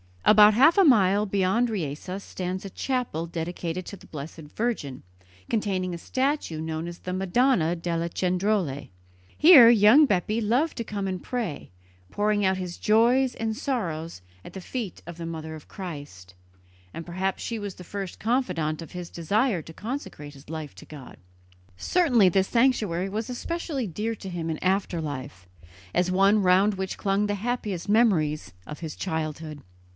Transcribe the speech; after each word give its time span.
About 0.25 0.53
half 0.53 0.77
a 0.77 0.83
mile 0.83 1.25
beyond 1.25 1.69
Riese 1.69 2.23
stands 2.23 2.63
a 2.63 2.69
chapel 2.69 3.25
dedicated 3.27 3.85
to 3.87 3.97
the 3.97 4.07
Blessed 4.07 4.43
Virgin, 4.55 5.03
containing 5.49 5.93
a 5.93 5.97
statue 5.99 6.61
known 6.61 6.87
as 6.87 6.99
the 6.99 7.11
Madonna 7.13 7.75
delle 7.75 8.07
Cendrole. 8.09 8.87
Here 9.37 9.69
young 9.69 10.05
Bepi 10.07 10.39
loved 10.39 10.77
to 10.77 10.83
come 10.83 11.07
and 11.07 11.21
pray, 11.21 11.69
pouring 12.09 12.45
out 12.45 12.57
his 12.57 12.77
joys 12.77 13.35
and 13.35 13.55
sorrows 13.57 14.21
at 14.45 14.53
the 14.53 14.61
feet 14.61 15.03
of 15.05 15.17
the 15.17 15.25
Mother 15.25 15.53
of 15.53 15.67
Christ, 15.67 16.33
and 16.93 17.05
perhaps 17.05 17.43
she 17.43 17.59
was 17.59 17.75
the 17.75 17.83
first 17.83 18.19
confidant 18.19 18.81
of 18.81 18.93
his 18.93 19.09
desire 19.09 19.61
to 19.63 19.73
consecrate 19.73 20.33
his 20.33 20.49
life 20.49 20.73
to 20.75 20.85
God. 20.85 21.17
Certainly 21.77 22.29
this 22.29 22.47
sanctuary 22.47 23.09
was 23.09 23.29
especially 23.29 23.85
dear 23.85 24.15
to 24.15 24.29
him 24.29 24.49
in 24.49 24.63
after 24.63 25.01
life, 25.01 25.47
as 25.93 26.09
one 26.09 26.41
round 26.41 26.75
which 26.75 26.97
clung 26.97 27.25
the 27.25 27.35
happiest 27.35 27.89
memories 27.89 28.53
of 28.65 28.79
his 28.79 28.95
childhood. 28.95 29.61